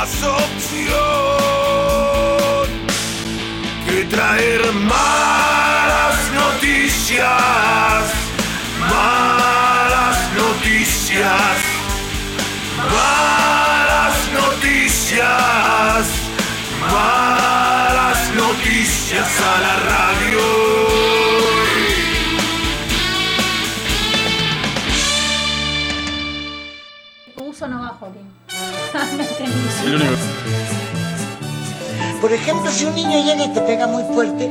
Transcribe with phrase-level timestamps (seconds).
[0.00, 0.80] más opción
[3.86, 7.20] que traer malas noticias,
[8.88, 11.58] malas noticias,
[12.96, 16.06] malas noticias,
[16.90, 21.29] malas noticias a la radio.
[29.04, 29.68] No entendí.
[32.20, 34.50] Por ejemplo, si un niño llega y te pega muy fuerte,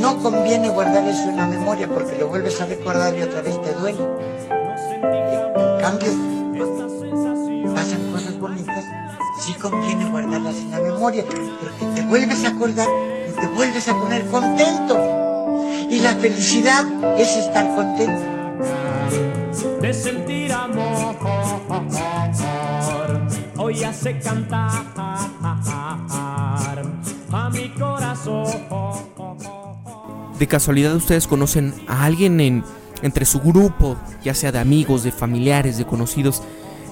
[0.00, 3.60] no conviene guardar eso en la memoria porque lo vuelves a recordar y otra vez
[3.62, 3.98] te duele.
[4.00, 6.08] En cambio,
[7.74, 8.84] pasan cosas bonitas,
[9.44, 11.24] sí conviene guardarlas en la memoria
[11.60, 12.88] porque te vuelves a acordar
[13.28, 14.98] y te vuelves a poner contento.
[15.90, 16.84] Y la felicidad
[17.18, 18.22] es estar contento.
[19.80, 21.37] de sentir amor.
[23.68, 24.70] Hace cantar
[27.30, 28.46] a mi corazón.
[30.38, 32.64] ¿De casualidad ustedes conocen a alguien en,
[33.02, 36.42] entre su grupo, ya sea de amigos, de familiares, de conocidos,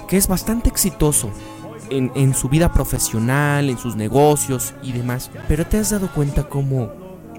[0.06, 1.30] que es bastante exitoso
[1.88, 5.30] en, en su vida profesional, en sus negocios y demás?
[5.48, 6.92] Pero te has dado cuenta cómo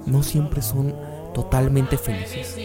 [0.08, 0.96] no siempre son
[1.36, 2.58] totalmente felices.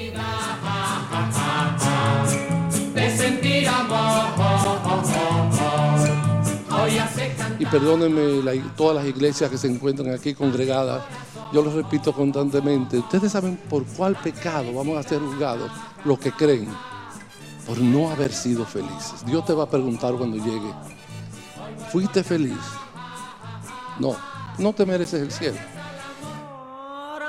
[7.62, 11.04] Y perdónenme la- todas las iglesias que se encuentran aquí congregadas,
[11.52, 15.70] yo lo repito constantemente, ustedes saben por cuál pecado vamos a ser juzgados
[16.04, 16.66] los que creen,
[17.64, 19.24] por no haber sido felices.
[19.24, 20.72] Dios te va a preguntar cuando llegue,
[21.92, 22.58] ¿fuiste feliz?
[24.00, 24.16] No,
[24.58, 25.58] no te mereces el cielo.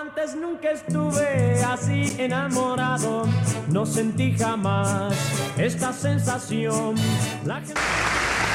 [0.01, 3.25] Antes nunca estuve así enamorado,
[3.69, 5.13] no sentí jamás
[5.57, 6.95] esta sensación.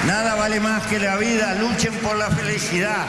[0.06, 3.06] Nada vale más que la vida, luchen por la felicidad.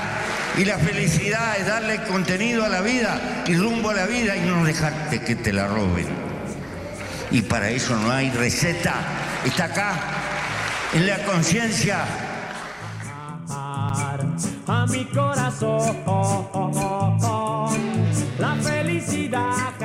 [0.57, 4.41] Y la felicidad es darle contenido a la vida y rumbo a la vida y
[4.41, 6.07] no dejarte que te la roben.
[7.31, 8.95] Y para eso no hay receta.
[9.45, 9.93] Está acá,
[10.93, 11.99] en la conciencia.
[14.67, 15.97] a mi corazón.
[18.37, 19.78] La felicidad,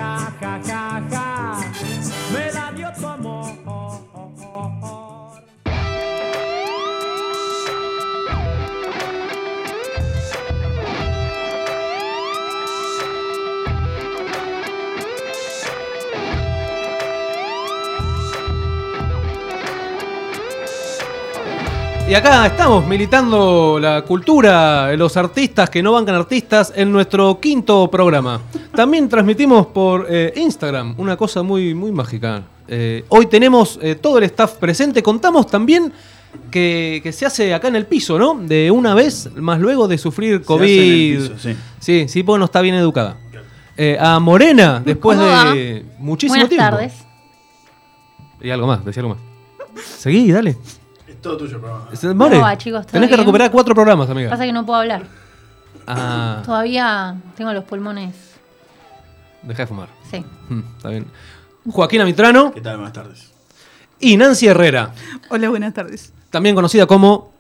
[22.14, 27.90] Y acá estamos militando la cultura, los artistas que no bancan artistas en nuestro quinto
[27.90, 28.40] programa.
[28.72, 32.44] También transmitimos por eh, Instagram, una cosa muy, muy mágica.
[32.68, 35.02] Eh, hoy tenemos eh, todo el staff presente.
[35.02, 35.92] Contamos también
[36.52, 38.36] que, que se hace acá en el piso, ¿no?
[38.40, 41.30] De una vez, más luego de sufrir Se hace en el COVID.
[41.30, 41.56] piso, sí.
[41.80, 43.16] sí, sí, porque no está bien educada.
[43.76, 46.64] Eh, a Morena, después de muchísimo Buenas tiempo.
[46.64, 46.92] tardes.
[48.40, 49.84] Y algo más, decía algo más.
[49.98, 50.56] Seguí, dale.
[51.24, 51.86] Todo tuyo, programa.
[52.42, 52.82] Va, chicos?
[52.82, 53.20] ¿Todo tenés que bien?
[53.20, 54.28] recuperar cuatro programas, amiga.
[54.30, 55.04] Pasa que no puedo hablar.
[55.86, 58.14] Ah, Todavía tengo los pulmones.
[59.42, 59.88] deja de fumar.
[60.10, 60.24] Sí.
[60.50, 61.06] Mm, está bien.
[61.70, 62.76] Joaquín Amitrano ¿Qué tal?
[62.76, 63.30] Buenas tardes.
[64.00, 64.92] y Nancy Herrera,
[65.30, 66.12] Hola, buenas tardes.
[66.30, 67.32] también conocida como.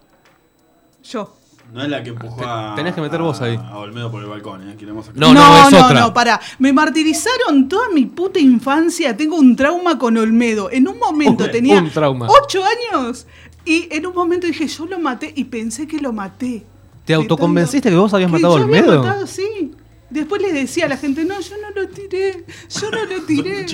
[1.04, 1.36] Yo.
[1.72, 2.72] No es la que empujó Te- a.
[2.76, 3.56] tenés que meter vos ahí.
[3.56, 4.76] A Olmedo por el balcón, ¿eh?
[4.78, 5.34] Queremos aclarar.
[5.34, 6.00] No, no, es no, otra.
[6.00, 6.40] no, pará.
[6.58, 9.14] Me martirizaron toda mi puta infancia.
[9.16, 10.70] Tengo un trauma con Olmedo.
[10.70, 12.28] En un momento Un- tenía un trauma.
[12.28, 13.26] ocho años
[13.64, 16.62] y en un momento dije, yo lo maté y pensé que lo maté.
[17.04, 19.02] ¿Te autoconvenciste que vos habías Que matado a yo había Olmedo?
[19.02, 19.72] matado, sí.
[20.10, 22.44] Después les decía a la gente, no, yo no lo tiré,
[22.80, 23.66] yo no lo tiré.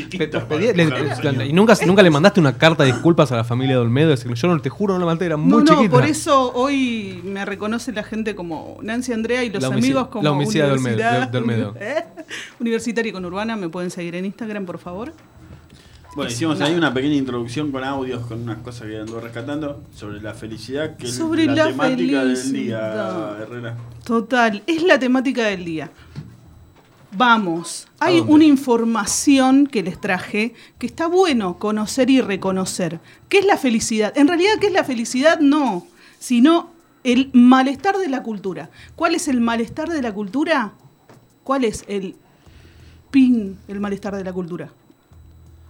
[0.73, 4.09] Le- y nunca, nunca le mandaste una carta de disculpas a la familia de Olmedo.
[4.11, 5.91] Decirle, yo no te juro, no la maté, era muy no, no, chiquita.
[5.91, 10.09] por eso hoy me reconoce la gente como Nancy Andrea y los La homici- amigos
[10.09, 11.75] como la homicida de Olmedo, Universidad- de- de Olmedo.
[11.79, 12.05] ¿Eh?
[12.61, 15.13] Universitaria y con Urbana, me pueden seguir en Instagram, por favor.
[16.17, 20.21] Bueno, hicimos ahí una pequeña introducción con audios, con unas cosas que ando rescatando sobre
[20.21, 23.77] la felicidad, que Sobre es la, la temática del día, Herrera.
[24.05, 25.91] Total, es la temática del día.
[27.13, 33.01] Vamos, hay una información que les traje que está bueno conocer y reconocer.
[33.29, 34.17] ¿Qué es la felicidad?
[34.17, 35.41] En realidad, ¿qué es la felicidad?
[35.41, 35.87] No,
[36.19, 36.71] sino
[37.03, 38.71] el malestar de la cultura.
[38.95, 40.73] ¿Cuál es el malestar de la cultura?
[41.43, 42.17] ¿Cuál es el
[43.11, 44.73] pin, el malestar de la cultura?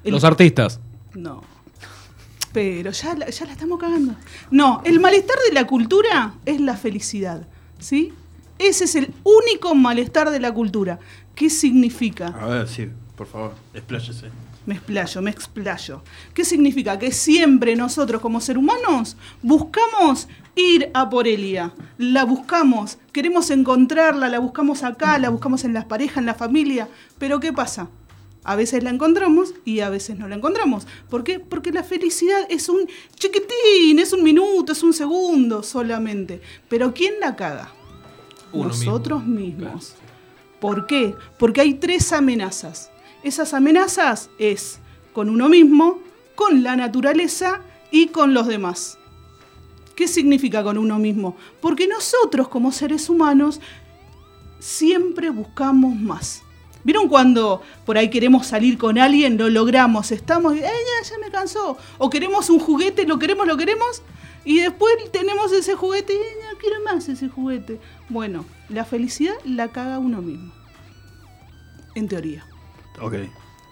[0.05, 0.81] El- Los artistas.
[1.15, 1.43] No.
[2.53, 4.15] Pero ya la, ya la estamos cagando.
[4.51, 7.47] No, el malestar de la cultura es la felicidad.
[7.79, 8.13] ¿Sí?
[8.59, 10.99] Ese es el único malestar de la cultura.
[11.35, 12.27] ¿Qué significa?
[12.29, 14.27] A ver, sí, por favor, expláyese.
[14.67, 16.03] Me explayo, me explayo.
[16.35, 16.99] ¿Qué significa?
[16.99, 21.73] Que siempre nosotros como seres humanos buscamos ir a por Elia.
[21.97, 26.89] La buscamos, queremos encontrarla, la buscamos acá, la buscamos en las parejas, en la familia.
[27.19, 27.89] Pero ¿qué pasa?
[28.43, 30.87] A veces la encontramos y a veces no la encontramos.
[31.09, 31.41] ¿Por qué?
[31.41, 36.41] Porque la felicidad es un chiquitín, es un minuto, es un segundo solamente.
[36.69, 37.73] Pero ¿quién la caga?
[38.53, 39.95] Uno Nosotros mismos.
[40.59, 41.15] ¿Por qué?
[41.39, 42.91] Porque hay tres amenazas.
[43.23, 44.79] Esas amenazas es
[45.13, 46.01] con uno mismo,
[46.35, 48.99] con la naturaleza y con los demás.
[49.95, 51.37] ¿Qué significa con uno mismo?
[51.61, 53.61] Porque nosotros como seres humanos
[54.59, 56.43] siempre buscamos más.
[56.85, 61.19] ¿Vieron cuando por ahí queremos salir con alguien, lo logramos, estamos, y, "Ay, ya, ya
[61.19, 61.77] me cansó?
[61.99, 64.03] O queremos un juguete, lo queremos, lo queremos,
[64.45, 67.79] y después tenemos ese juguete y "Ay, no quiero más ese juguete.
[68.09, 70.53] Bueno, la felicidad la caga uno mismo.
[71.95, 72.47] En teoría.
[73.01, 73.15] Ok.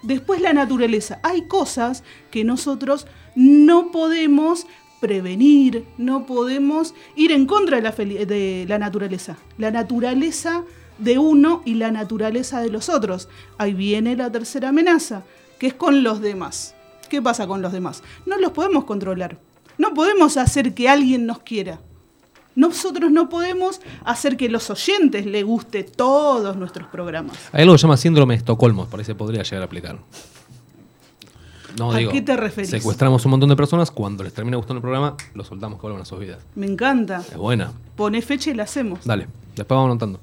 [0.03, 1.19] Después la naturaleza.
[1.23, 4.67] Hay cosas que nosotros no podemos
[5.01, 9.37] prevenir, no podemos ir en contra de la, de la naturaleza.
[9.57, 10.63] La naturaleza
[10.99, 13.27] de uno y la naturaleza de los otros.
[13.57, 15.23] Ahí viene la tercera amenaza,
[15.57, 16.75] que es con los demás.
[17.09, 18.03] ¿Qué pasa con los demás?
[18.25, 19.37] No los podemos controlar.
[19.77, 21.79] No podemos hacer que alguien nos quiera.
[22.55, 27.37] Nosotros no podemos hacer que los oyentes le guste todos nuestros programas.
[27.53, 29.97] Hay algo que se llama síndrome de Estocolmo, por ahí se podría llegar a aplicar.
[31.77, 32.69] No, ¿A digo, qué te referís?
[32.69, 36.01] Secuestramos un montón de personas, cuando les termina gustando el programa, los soltamos que vuelvan
[36.01, 36.39] a sus vidas.
[36.55, 37.19] Me encanta.
[37.19, 37.71] Es buena.
[37.95, 39.05] Pone fecha y la hacemos.
[39.05, 40.19] Dale, después vamos anotando.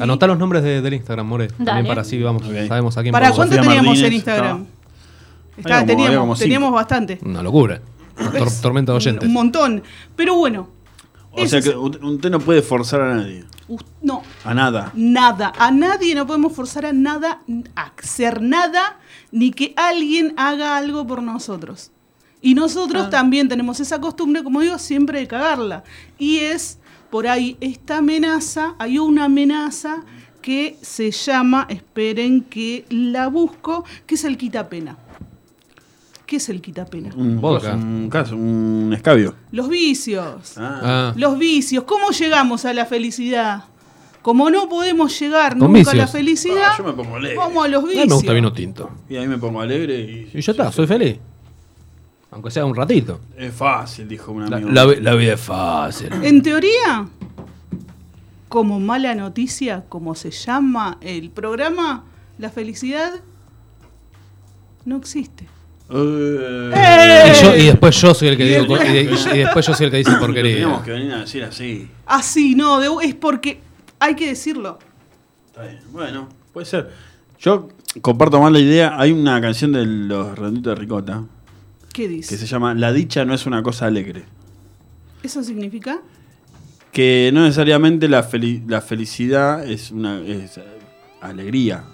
[0.00, 1.48] Anotá los nombres de- del Instagram, More.
[1.48, 1.88] También Dale.
[1.88, 4.66] para así vamos, sabemos a quién ¿Para cuánto Sofía teníamos Martínez, en Instagram?
[5.56, 7.18] Está- como- teníamos bastante.
[7.24, 7.80] Una locura.
[8.62, 9.26] Tormenta de oyentes.
[9.26, 9.82] Un montón.
[10.14, 10.68] Pero bueno,
[11.32, 13.44] O sea que usted no puede forzar a nadie.
[14.02, 14.90] no, A nada.
[14.94, 15.52] nada.
[15.58, 17.40] A nadie no podemos forzar a nada
[17.74, 18.98] a hacer nada,
[19.32, 21.90] ni que alguien haga algo por nosotros.
[22.42, 25.84] Y nosotros también tenemos esa costumbre, como digo, siempre de cagarla.
[26.18, 26.78] Y es
[27.10, 30.02] por ahí esta amenaza, hay una amenaza
[30.42, 34.96] que se llama, esperen que la busco, que es el quitapena.
[36.24, 37.10] ¿Qué es el quitapena?
[37.14, 39.34] Un, un caso, un escabio.
[39.52, 40.54] Los vicios.
[40.56, 41.12] Ah.
[41.16, 41.84] Los vicios.
[41.84, 43.64] ¿Cómo llegamos a la felicidad?
[44.22, 46.10] Como no podemos llegar Con nunca a la vicios.
[46.10, 47.36] felicidad, Ah, yo me pongo alegre.
[47.36, 48.08] vamos a los A mí vicios.
[48.08, 48.90] me gusta vino tinto.
[49.08, 50.30] Y ahí me pongo alegre y.
[50.36, 51.16] Y ya está, soy feliz.
[52.30, 53.20] Aunque sea un ratito.
[53.36, 54.70] Es fácil, dijo un amigo.
[54.70, 56.08] la vi- la vida es fácil.
[56.22, 57.06] En teoría,
[58.48, 62.04] como mala noticia, como se llama el programa,
[62.38, 63.12] la felicidad
[64.84, 65.46] no existe.
[65.88, 67.32] Eh.
[67.32, 69.86] Y, yo- y después yo soy el que Y digo el- y, después yo soy
[69.86, 70.54] el que dice porquería.
[70.54, 71.88] Teníamos que venir a decir así.
[72.06, 73.60] Así, no, de- es porque
[74.00, 74.78] hay que decirlo.
[75.46, 75.78] Está bien.
[75.92, 76.90] Bueno, puede ser.
[77.38, 77.68] Yo
[78.02, 78.94] comparto más la idea.
[78.98, 81.22] Hay una canción de los Redonditos de Ricota
[81.96, 82.28] ¿Qué dice?
[82.28, 84.24] que se llama La dicha no es una cosa alegre.
[85.22, 86.00] ¿Eso significa?
[86.92, 90.64] Que no necesariamente la, feli- la felicidad es una es, eh,
[91.22, 91.84] alegría.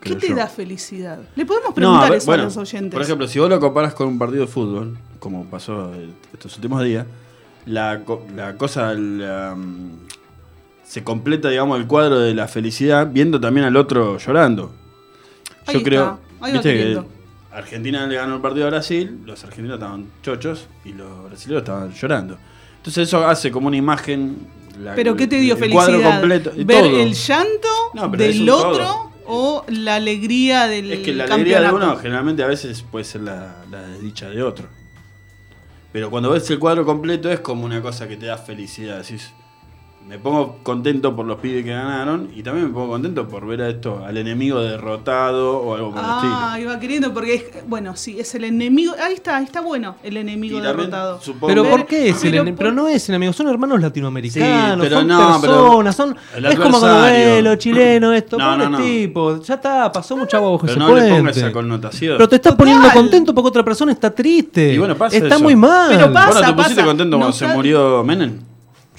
[0.00, 0.36] ¿Qué te yo.
[0.36, 1.18] da felicidad?
[1.34, 2.92] Le podemos preguntar ver, eso bueno, a los oyentes.
[2.92, 6.54] Por ejemplo, si vos lo comparas con un partido de fútbol, como pasó el- estos
[6.54, 7.04] últimos días,
[7.66, 8.00] la,
[8.36, 9.90] la cosa la, mm,
[10.84, 14.72] se completa, digamos, el cuadro de la felicidad viendo también al otro llorando.
[15.66, 17.17] Ahí Yo está, creo, ahí va viste.
[17.52, 21.92] Argentina le ganó el partido a Brasil, los argentinos estaban chochos y los brasileños estaban
[21.92, 22.38] llorando.
[22.76, 24.36] Entonces eso hace como una imagen.
[24.80, 26.20] la- ¿Pero qué te dio el cuadro felicidad?
[26.20, 27.00] completo, ¿Ver todo.
[27.00, 29.10] el llanto No, del otro todo.
[29.26, 33.22] o la alegría del Es que la alegría de uno generalmente a veces puede ser
[33.22, 34.66] la, la desdicha de otro.
[35.90, 38.98] Pero cuando ves el cuadro completo es como una cosa que te da felicidad.
[39.02, 39.32] Decís,
[40.08, 43.60] me pongo contento por los pibes que ganaron y también me pongo contento por ver
[43.60, 46.32] a esto, al enemigo derrotado o algo por el estilo.
[46.34, 48.94] Ah, iba queriendo porque es, bueno, sí, es el enemigo.
[49.04, 51.20] Ahí está, ahí está bueno, el enemigo Y derrotado.
[51.20, 54.76] supongo- Pero ¿por qué es el pero ene- Pero no es enemigo, son hermanos latinoamericanos,
[54.76, 56.16] Sí, pero son no, personas, son.
[56.42, 58.78] Es como cuando ve los chilenos, esto, No, no, no.
[58.78, 59.46] tipos.
[59.46, 62.16] Ya está, pasó mucha agua bajo Pero ese no le pongas esa connotación.
[62.16, 62.66] Pero te estás Total.
[62.66, 64.72] poniendo contento porque otra persona está triste.
[64.72, 65.40] Y bueno, pasa Está eso.
[65.44, 65.90] muy mal.
[65.90, 66.86] Pero pasa, ¿Vos no te pusiste pasa.
[66.86, 68.38] contento cuando No se murió Menem?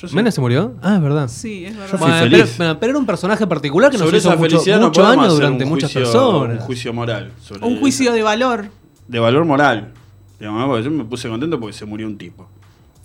[0.01, 0.15] Yo sí.
[0.15, 0.75] ¿Menem se murió?
[0.81, 1.27] Ah, es verdad.
[1.27, 1.91] Sí, es verdad.
[1.91, 2.39] Yo fui Bueno, feliz.
[2.43, 5.05] pero, bueno, pero era un personaje particular que nos hizo esa mucho, felicidad no mucho
[5.05, 6.59] hacer durante un muchas juicio- personas.
[6.59, 7.31] Un juicio moral.
[7.41, 8.65] sobre Un juicio de valor.
[9.07, 9.91] de valor moral.
[10.39, 12.47] Digamos, porque yo me puse contento porque se murió un tipo.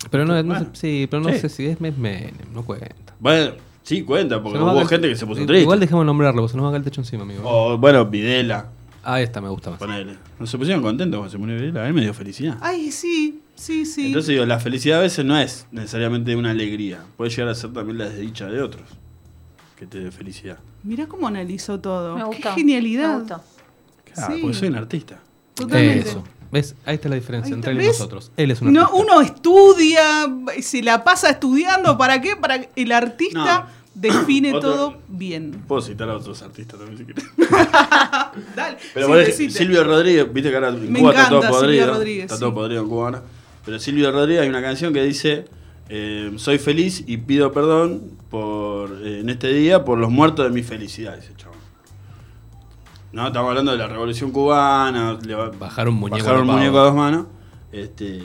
[0.09, 0.65] Pero no, no Bueno.
[0.65, 1.39] sé, sí, pero no Sí.
[1.39, 3.13] sé si es, Menem, no cuenta.
[3.19, 3.51] Bueno,
[3.83, 5.77] sí cuenta, porque hubo caer- gente que se puso Igual triste.
[5.79, 7.41] dejemos de nombrarlo, porque se nos va a caer el techo encima, amigo.
[7.43, 8.67] O, bueno, Videla.
[9.03, 9.79] Ah, esta me gusta más.
[9.79, 10.15] Ponele.
[10.39, 11.83] No se pusieron contentos cuando se murió Videla.
[11.83, 12.57] A mí me dio felicidad.
[12.61, 14.07] Ay, sí, sí, sí.
[14.07, 16.99] Entonces digo, la felicidad a veces no es necesariamente una alegría.
[17.17, 18.83] Puede llegar a ser también la desdicha de otros.
[19.77, 20.57] Que te dé felicidad.
[20.83, 22.13] Mirá cómo analizó todo.
[22.15, 22.53] Me Qué gustó.
[22.53, 23.13] genialidad.
[23.13, 23.43] Me gustó.
[24.13, 24.41] Claro, Sí.
[24.41, 25.19] porque soy un artista.
[25.55, 26.09] Totalmente.
[26.09, 26.23] Eso.
[26.51, 26.75] ¿Ves?
[26.85, 27.99] Ahí está la diferencia está, entre él y ¿ves?
[27.99, 28.31] nosotros.
[28.37, 29.01] Él es un No, artista.
[29.03, 30.01] uno estudia,
[30.61, 31.97] se la pasa estudiando.
[31.97, 32.35] ¿Para qué?
[32.37, 35.63] Para que el artista define Otro- todo bien.
[35.67, 37.25] Puedo citar a otros artistas también si querés.
[38.55, 38.77] Dale.
[38.93, 39.49] Pero sí.
[39.49, 41.93] Silvio Rodríguez, viste que ahora en Me Cuba está todo encanta Silvio podrido.
[41.93, 42.39] Rodríguez, está sí.
[42.41, 43.23] todo podrido en Cuba ahora.
[43.65, 45.45] Pero Silvio Rodríguez hay una canción que dice:
[45.89, 50.51] eh, Soy feliz y pido perdón por eh, en este día por los muertos de
[50.51, 51.55] mi felicidad, dice chabón.
[53.11, 55.17] No, estamos hablando de la revolución cubana.
[55.25, 57.27] le va- Bajar un muñeco bajar un muñeco a dos manos.
[57.71, 58.21] Este,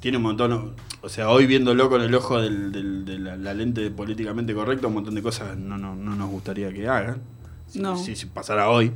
[0.00, 0.72] tiene un montón.
[1.02, 4.86] O sea, hoy viéndolo con el ojo del- del- de la, la lente políticamente correcta,
[4.86, 7.18] un montón de cosas no, no, no nos gustaría que hagan.
[7.68, 7.96] Si, No.
[7.96, 8.92] si- si pasara hoy.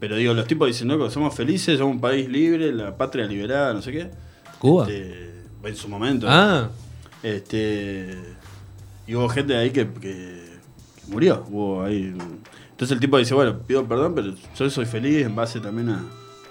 [0.00, 3.26] Pero digo, los tipos dicen, no, que somos felices, somos un país libre, la patria
[3.26, 4.10] liberada, no sé qué.
[4.64, 4.84] Cuba.
[4.88, 6.26] Este, en su momento.
[6.28, 6.70] Ah.
[7.22, 8.18] Este,
[9.06, 11.44] y hubo gente ahí que, que- que murió.
[11.50, 12.14] Hubo ahí.
[12.70, 16.02] Entonces el tipo dice, bueno, pido perdón, pero yo soy feliz en base también a-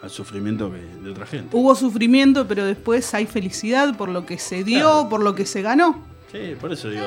[0.01, 1.55] al sufrimiento que- de otra gente.
[1.55, 5.09] Hubo sufrimiento, pero después hay felicidad por lo que se dio, Claro.
[5.09, 6.03] por lo que se ganó.
[6.31, 7.05] Sí, por eso digo,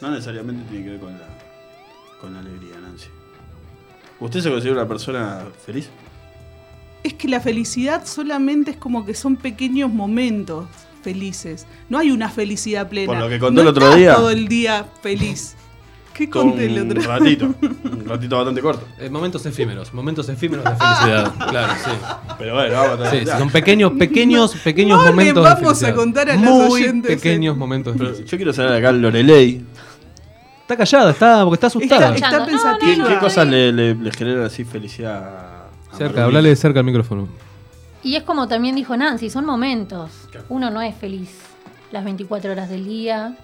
[0.00, 1.28] no necesariamente tiene que ver con la,
[2.20, 3.08] con la alegría, Nancy.
[4.20, 5.88] ¿Usted se considera una persona feliz?
[7.06, 10.66] Es que la felicidad solamente es como que son pequeños momentos
[11.02, 11.64] felices.
[11.88, 13.06] No hay una felicidad plena.
[13.12, 14.14] Por lo que contó No el otro estás día.
[14.16, 15.54] todo el día feliz.
[16.12, 18.88] ¿Qué conté el un otro ratito, un ratito bastante corto.
[18.98, 21.32] Eh, momentos efímeros, momentos efímeros de felicidad.
[21.48, 21.90] claro, sí.
[22.38, 25.82] Pero bueno, vamos a Sí, sí, son pequeños, pequeños, pequeños No le momentos de vamos
[25.84, 27.14] a contar a los Muy oyentes, eh.
[27.16, 28.30] pequeños momentos de Pero felicidad.
[28.32, 29.64] yo quiero saber acá Lorelei.
[30.62, 32.14] Está callada, está, porque está asustada.
[32.16, 33.08] Está, está No, no, ¿Qué, pensativa.
[33.10, 35.65] qué cosas le, le, le generan así felicidad
[35.96, 37.28] Cerca, de cerca al micrófono.
[38.02, 40.10] Y es como también dijo Nancy, son momentos.
[40.48, 41.30] Uno no es feliz
[41.92, 43.36] las 24 horas del día.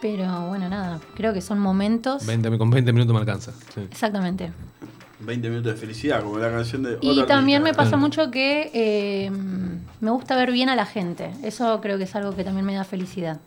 [0.00, 2.24] Pero bueno, nada, creo que son momentos.
[2.24, 3.52] 20, con 20 minutos me alcanza.
[3.74, 3.80] sí.
[3.90, 4.52] Exactamente.
[5.20, 6.98] 20 minutos de felicidad, como la canción de.
[7.00, 9.30] Y también me pasa mucho que eh,
[10.00, 11.32] me gusta ver bien a la gente.
[11.42, 13.40] Eso creo que es algo que también me da felicidad.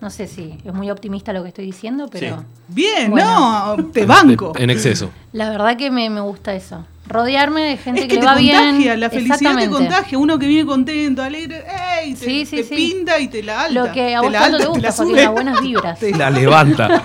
[0.00, 2.44] No sé si es muy optimista lo que estoy diciendo, pero Sí.
[2.66, 3.76] Bien, Bueno.
[3.76, 4.52] no, te banco.
[4.56, 5.10] En exceso.
[5.32, 6.84] la verdad que me, me gusta eso.
[7.08, 9.00] Rodearme de gente Es que, que le te va contagia, bien.
[9.00, 10.18] la felicidad te contagia.
[10.18, 11.64] Uno que viene contento, alegre,
[12.00, 12.14] ¡ey!
[12.14, 12.74] Te, Sí, sí, te sí.
[12.74, 13.74] pinta y te la alta.
[13.86, 15.22] Lo que a te vos la tanto alta, te te la gusta, porque sube.
[15.22, 15.98] da buenas vibras.
[16.00, 17.02] Te- La levanta.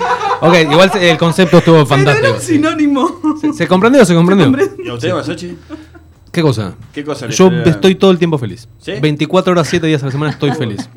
[0.40, 2.34] ok, igual el concepto estuvo Pero era fantástico.
[2.34, 3.20] un sinónimo.
[3.40, 4.52] ¿Se, se comprendió o se comprendió?
[4.84, 5.56] ¿Y a usted, Masachi?
[6.32, 6.74] ¿Qué cosa?
[6.92, 8.68] ¿Qué cosa Yo estoy todo el tiempo feliz.
[8.78, 8.92] ¿Sí?
[9.00, 10.90] 24 horas, 7 días a la semana estoy feliz.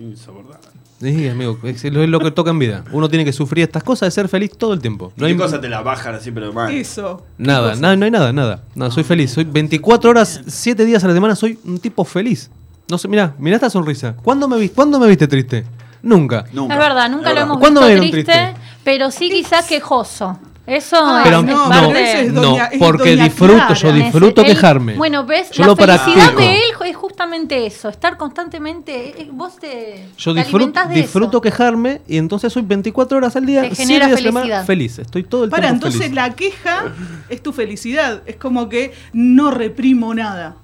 [0.99, 2.83] Sí, amigo, es lo, es lo que toca en vida.
[2.91, 5.13] Uno tiene que sufrir estas cosas de ser feliz todo el tiempo.
[5.15, 6.73] ¿Y No qué hay cosa te la bajan así, pero mal?
[6.73, 7.25] Eso.
[7.37, 8.63] nada, nada, no hay nada, nada.
[8.75, 9.31] No, soy feliz.
[9.31, 12.51] Soy 24 horas, 7 días a la semana, soy un tipo feliz.
[12.89, 14.15] No sé, mira, mira esta sonrisa.
[14.21, 15.63] ¿Cuándo me, vi- ¿Cuándo me viste triste?
[16.01, 16.45] Nunca.
[16.51, 16.73] Nunca.
[16.73, 17.43] Es verdad, nunca Es lo verdad.
[17.43, 18.61] hemos ¿Cuándo visto me vieron triste, triste?
[18.83, 20.37] pero sí quizás quejoso.
[20.69, 23.73] Eso Pero es no, es no, doña- porque disfruto, Clara.
[23.73, 24.93] yo disfruto quejarme.
[24.95, 30.05] Bueno, ves, Yo la felicidad de él es justamente eso, estar constantemente, eh, vos te,
[30.17, 31.41] Yo te disfruto, de disfruto eso.
[31.41, 34.65] quejarme y entonces soy 24 horas al día, Te 7 genera días semana, felicidad.
[34.65, 34.99] feliz.
[34.99, 36.15] Estoy todo el Para, tiempo entonces feliz.
[36.15, 36.83] la queja
[37.29, 38.21] es tu felicidad.
[38.25, 40.55] Es como que no reprimo nada.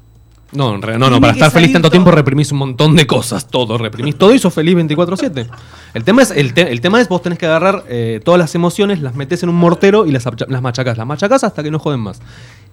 [0.55, 1.91] No, no, no, para estar feliz tanto todo.
[1.91, 5.47] tiempo reprimís un montón de cosas, todo, reprimís todo y sos feliz 24/7.
[5.93, 8.55] El tema es el, te- el tema es vos tenés que agarrar eh, todas las
[8.55, 11.79] emociones, las metés en un mortero y las, las machacás, las machacás hasta que no
[11.79, 12.21] joden más.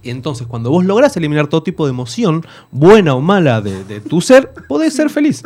[0.03, 4.01] Y entonces cuando vos lográs eliminar todo tipo de emoción, buena o mala de, de
[4.01, 5.43] tu ser, podés ser feliz.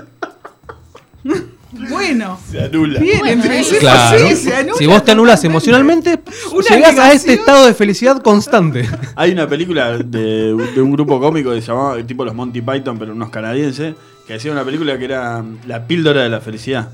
[1.73, 2.39] Bueno.
[2.51, 3.01] Se anula.
[3.01, 3.65] Bien, Bueno, eh.
[3.81, 4.19] Claro.
[4.29, 5.47] sí, se anula Si vos te totalmente.
[5.47, 6.21] emocionalmente,
[6.53, 8.89] Una llegás a este estado de felicidad constante.
[9.17, 12.99] Hay una película de, de un grupo cómico que se llamaba tipo los Monty Python,
[12.99, 13.95] pero unos canadienses,
[14.27, 16.89] que hacían una película que era La píldora de la felicidad.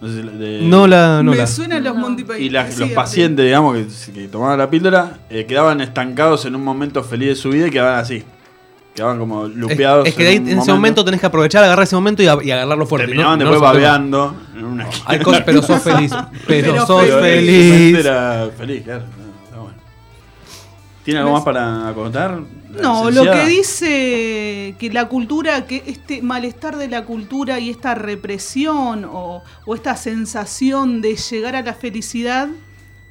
[0.00, 1.46] No sé de- No la, no Me la.
[1.46, 2.40] suenan los Monty Python.
[2.42, 6.64] Y la- los pacientes, digamos, que, que tomaban la píldora, eh, quedaban estancados en un
[6.64, 8.22] momento feliz de su vida y quedaban así.
[8.94, 10.06] Quedaban como lupeados.
[10.06, 12.38] es que ahí, un en ese momento tenés que aprovechar, agarrar ese momento y, a-
[12.42, 13.06] y agarrarlo fuerte.
[13.06, 16.12] Terminaban no- después babeando en una Hay cosas, pero sos feliz.
[16.46, 17.20] Pero, Pero sos feliz.
[17.22, 17.98] feliz.
[17.98, 19.04] Era feliz, claro.
[19.44, 19.76] Está bueno.
[21.04, 22.38] ¿Tiene algo más para contar?
[22.70, 27.70] la No, lo que dice que la cultura, que este malestar de la cultura y
[27.70, 32.48] esta represión o, o esta sensación de llegar a la felicidad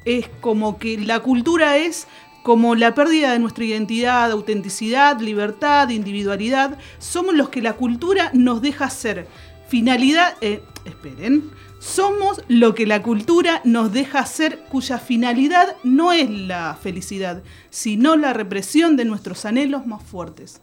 [0.04, 2.06] es como que la cultura es
[2.42, 6.78] como la pérdida de nuestra identidad, autenticidad, libertad, individualidad.
[6.98, 9.26] Somos los que la cultura nos deja ser.
[9.68, 16.30] Finalidad, eh, esperen, Somos lo que la cultura nos deja ser, cuya finalidad no es
[16.30, 20.60] la felicidad, sino la represión de nuestros anhelos más fuertes.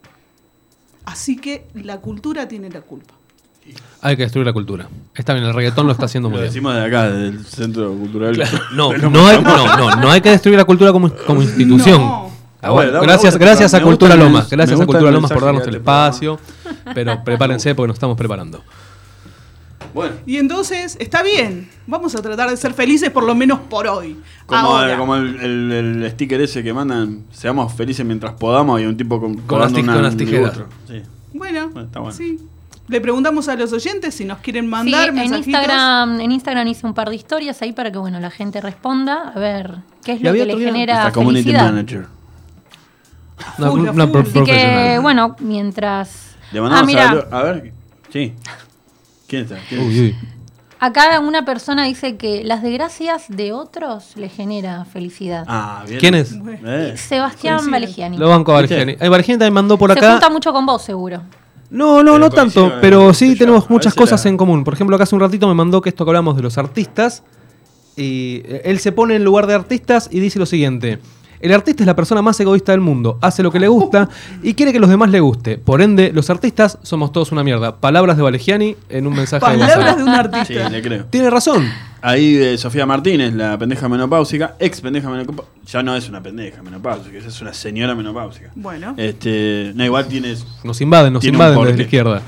[1.04, 3.19] Así que la cultura tiene la culpa.
[4.02, 4.88] Hay que destruir la cultura.
[5.14, 6.54] Está bien, el reggaetón lo está haciendo muy Lo bien.
[6.54, 8.36] decimos de acá, del Centro Cultural.
[8.74, 12.00] No, no hay, no, no, no hay que destruir la cultura como, como institución.
[12.02, 12.30] No.
[12.62, 15.32] Ah, bueno, Bueno, da una gracias, gracias a Cultura el Lomas, gracias a Cultura Lomas
[15.32, 16.08] por darnos el programa.
[16.08, 16.40] espacio.
[16.94, 18.62] Pero prepárense porque nos estamos preparando.
[19.94, 23.88] Bueno, Y entonces, está bien, vamos a tratar de ser felices por lo menos por
[23.88, 24.18] hoy.
[24.46, 25.72] como, Ahora, como el, el-
[26.04, 29.72] el sticker ese que mandan, seamos felices mientras podamos y un tipo con, Con las
[29.74, 30.16] con tijeras.
[30.16, 30.68] liguostro.
[30.88, 31.02] Sí.
[31.34, 32.16] bueno, Bueno, está bueno.
[32.16, 32.40] sí.
[32.90, 35.48] Le preguntamos a los oyentes si nos quieren Sí, mandar en mensajitos.
[35.48, 39.32] Instagram, en Instagram hice un par de historias ahí para que bueno la gente responda
[39.36, 41.72] a ver qué es lo que le genera Esta community felicidad.
[41.72, 42.08] manager.
[43.60, 47.74] Una, una pro- Así que bueno, mientras Le mandamos ah, mira, a, a ver.
[48.12, 48.34] Sí.
[49.28, 49.58] ¿Quién está?
[49.70, 50.16] ¿Quién Uy, uy.
[50.80, 55.46] acá una persona dice que las desgracias de otros le genera felicidad.
[55.48, 56.00] Ah, bien.
[56.00, 56.34] ¿Quién es?
[56.66, 56.96] Eh.
[56.98, 57.70] Sebastián.
[57.70, 58.18] Valegiani.
[58.18, 58.76] Lo banco a ¿Viste?
[58.78, 58.98] Bargiani.
[59.00, 60.12] Eh, Bargiani también mandó por Se acá.
[60.14, 61.22] junta mucho con vos, seguro.
[61.70, 64.64] No, no, no tanto, pero sí tenemos muchas cosas en común.
[64.64, 67.24] Por ejemplo, acá hace un ratito me mandó que esto que hablamos de los artistas.
[67.96, 71.00] Y eh, él se pone en lugar de artistas y dice lo siguiente.
[71.42, 74.10] El artista es la persona más egoísta del mundo, hace lo que le gusta
[74.44, 75.58] y quiere que los demás le guste.
[75.58, 77.78] Por ende, los artistas somos todos una mierda.
[77.78, 80.70] Palabras de Valegiani en un mensaje de Palabras de un Sí, artista.
[80.70, 81.06] le creo.
[81.06, 81.66] Tiene razón.
[82.02, 85.48] Ahí de Sofía Martínez, la pendeja menopáusica, ex pendeja menopáusica.
[85.68, 88.52] Ya no es una pendeja menopáusica, es una señora menopáusica.
[88.56, 88.94] Bueno.
[88.98, 90.46] Este, no, igual tienes.
[90.64, 92.22] Nos invaden, nos invaden desde la izquierda.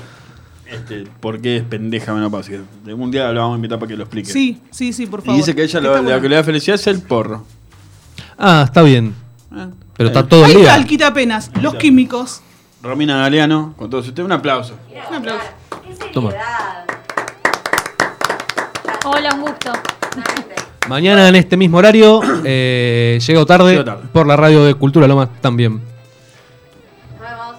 [0.70, 2.58] Este, ¿Por qué es pendeja menopáusica?
[2.84, 4.30] De un día lo vamos a invitar para que lo explique.
[4.32, 5.36] Sí, sí, sí, por Y favor.
[5.40, 7.44] dice que ella lo, lo que le da felicidad es el porro.
[8.38, 9.14] Ah, está bien.
[9.50, 10.76] Ah, Pero está está todo el Ahí está día.
[10.76, 12.42] el quitapenas, los químicos.
[12.82, 14.74] Romina Galeano, con todos ustedes, un aplauso.
[15.10, 15.44] Un aplauso.
[16.12, 16.32] Toma.
[19.04, 19.72] Hola, un gusto.
[20.88, 24.08] Mañana en este mismo horario, eh, llego tarde, Llego tarde.
[24.12, 25.80] por la radio de Cultura Lomas también.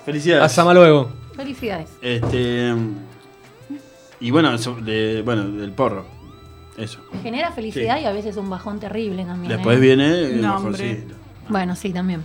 [0.05, 0.43] Felicidades.
[0.43, 1.09] Hasta luego.
[1.35, 1.89] Felicidades.
[2.01, 2.73] Este.
[4.19, 6.05] Y bueno, de, bueno, del porro.
[6.77, 6.99] Eso.
[7.21, 9.51] Genera felicidad y a veces un bajón terrible también.
[9.53, 9.79] Después ¿eh?
[9.81, 11.13] viene el No, mejorcito.
[11.49, 12.21] Bueno, sí, también.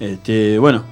[0.00, 0.82] Este, bueno,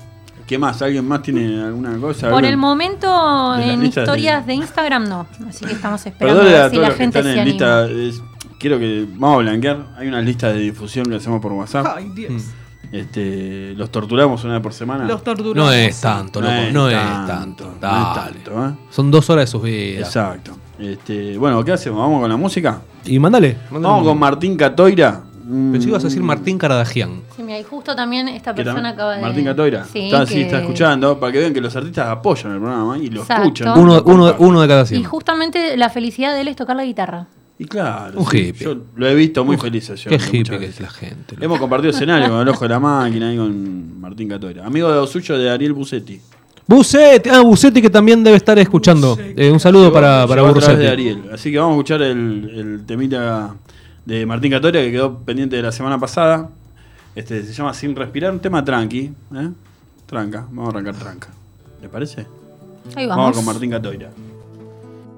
[0.47, 0.81] ¿qué más?
[0.81, 2.29] ¿Alguien más tiene alguna cosa?
[2.29, 4.55] Por ¿Algún- el momento, en historias de- de...
[4.59, 5.27] Instagram no.
[5.49, 7.45] Así que estamos esperando Perdón a ver si la gente se anima.
[7.45, 7.87] lista.
[7.87, 8.23] es-
[8.59, 9.07] quiero que.
[9.17, 9.87] Vamos a blanquear.
[9.99, 11.87] Hay unas listas de difusión que hacemos por WhatsApp.
[11.97, 12.45] Ay, Dios.
[12.93, 15.05] Este, los torturamos una vez por semana.
[15.05, 15.57] Los torturamos.
[15.57, 17.65] No es tanto, loco, no es tanto.
[17.65, 18.21] no es Dale.
[18.41, 18.75] tanto, ¿eh?
[18.91, 20.07] Son dos horas de sus vidas.
[20.07, 20.57] Exacto.
[20.79, 22.01] Este, bueno, ¿qué hacemos?
[22.01, 22.81] ¿Vamos con la música?
[23.05, 23.57] Y mándale.
[23.71, 23.93] mándale.
[23.93, 25.21] Vamos con Martín Catoira.
[25.47, 27.21] Mm, Pensé que ibas a decir Martín Caradagian.
[27.37, 29.21] Sí, mira, y justo también esta persona tam- acaba de.
[29.23, 29.85] Martín Catoira.
[29.85, 31.21] Sí, está, sí, está escuchando.
[31.21, 33.43] Para que vean que los artistas apoyan el programa y lo Exacto.
[33.45, 33.79] escuchan.
[33.79, 35.05] Uno, de cada Y cien.
[35.05, 37.27] justamente la felicidad de él es tocar la guitarra.
[37.57, 38.65] Y claro, Un sí, hippie.
[38.65, 41.37] yo lo he visto muy Un- feliz yo, Qué hippie que es la gente.
[41.41, 44.67] Hemos compartido escenario con el ojo de la máquina y con Martín Catoira.
[44.67, 46.21] Amigo de suyo de Ariel Bucetti.
[46.67, 49.19] Bucetti, ah, Bucetti que también debe estar escuchando.
[49.21, 50.43] Eh, un saludo para, para
[50.77, 51.23] de Ariel.
[51.33, 53.55] Así que vamos a escuchar el, el temita
[54.05, 56.51] de Martín Catoria que quedó pendiente de la semana pasada.
[57.15, 59.13] Este se llama Sin Respirar, un tema tranqui.
[59.35, 59.51] ¿eh?
[60.07, 61.29] Tranca, vamos a arrancar tranca.
[61.83, 62.27] ¿Le parece?
[62.97, 63.37] Ahí Vamos vamos.
[63.37, 64.11] con Martín Catoira.